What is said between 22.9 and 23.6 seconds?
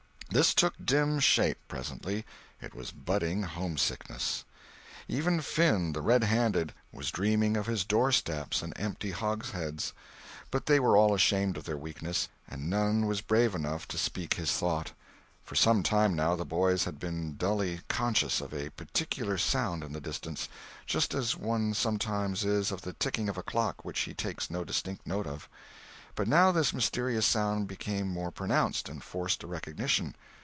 ticking of a